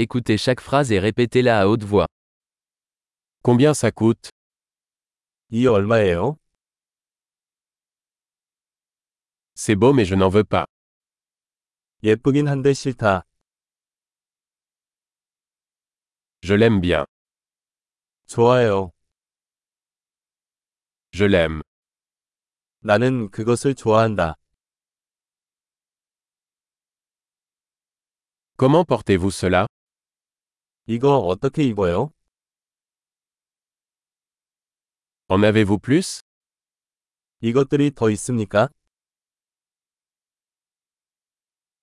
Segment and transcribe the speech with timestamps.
[0.00, 2.06] Écoutez chaque phrase et répétez-la à haute voix.
[3.42, 4.30] Combien ça coûte
[5.50, 6.38] 이 얼마예요?
[9.56, 10.66] C'est beau mais je n'en veux pas.
[12.04, 13.24] 예쁘긴 한데 싫다.
[16.42, 17.04] Je l'aime bien.
[18.28, 18.92] 좋아요.
[21.10, 21.62] Je l'aime.
[22.84, 24.36] 나는 그것을 좋아한다.
[28.56, 29.66] Comment portez-vous cela
[30.90, 32.10] 이거 어떻게 입어요?
[35.28, 36.22] En avez-vous plus
[37.42, 38.70] 이것들이 더 있습니까?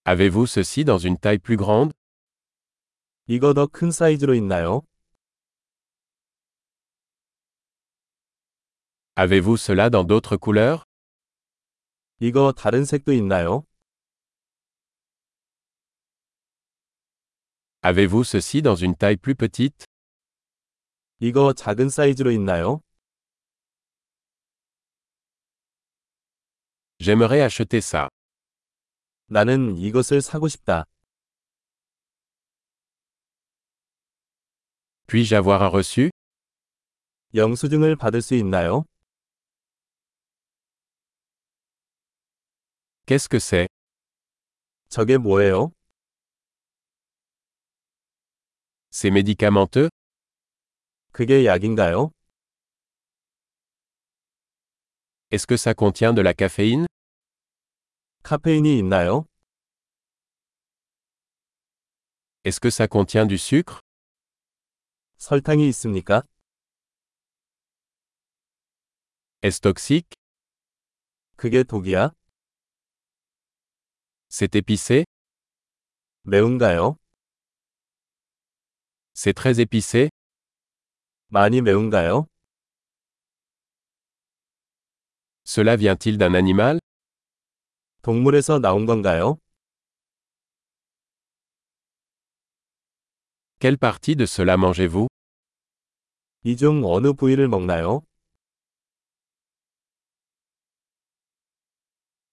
[0.06, 1.94] Avez-vous ceci dans une taille plus grande
[3.28, 4.82] 이거 더 큰 사이즈로 있나요?
[9.16, 10.84] Avez-vous cela dans d'autres couleurs
[12.20, 13.68] 이거 다른 색도 있나요?
[17.88, 19.86] Avez-vous ceci dans une taille plus petite
[21.20, 22.82] 이거 작은 사이즈로 있나요?
[26.98, 28.10] J'aimerais acheter ça.
[29.28, 30.86] 나는 이것을 사고 싶다.
[35.06, 36.10] Puis-je avoir un reçu
[37.36, 38.86] 영수증을 받을 수 있나요?
[43.06, 43.68] Qu'est-ce que c'est
[44.90, 45.75] 저게 뭐예요?
[48.95, 49.89] C'est médicamenteux
[51.13, 52.13] 그게 약인가요?
[55.31, 56.87] Est-ce que ça contient de la caféine
[58.23, 59.27] 카페인이 있나요?
[62.45, 63.81] Est-ce que ça contient du sucre
[65.19, 66.23] 설탕이 있습니까?
[69.43, 70.15] Est-ce toxique
[71.37, 72.13] 그게 독이야?
[74.29, 75.05] C'est épicé
[76.23, 76.97] 매운가요?
[79.15, 80.09] C'est très épicé
[81.29, 82.27] 많이 매운가요?
[85.45, 86.79] Cela vient-il d'un animal
[88.03, 89.39] 동물에서 나온 건가요?
[93.59, 95.09] Quelle partie de cela mangez-vous
[96.45, 98.03] 이 중 어느 부위를 먹나요?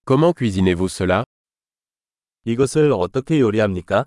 [0.06, 1.26] Comment cuisinez-vous cela
[2.46, 4.06] 이것을 어떻게 요리합니까?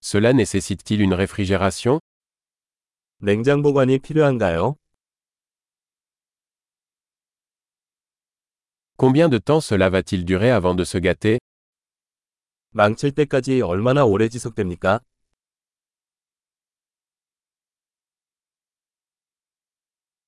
[0.00, 2.00] Cela nécessite-t-il une réfrigération
[3.20, 4.76] 냉장 보관이 필요한가요?
[8.96, 11.38] Combien de temps cela va-t-il durer avant de se gâter
[12.72, 15.00] 망칠 때까지 얼마나 오래 지속됩니까?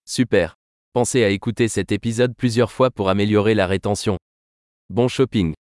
[0.05, 0.55] Super.
[0.93, 4.17] Pensez à écouter cet épisode plusieurs fois pour améliorer la rétention.
[4.89, 5.57] Bon shopping.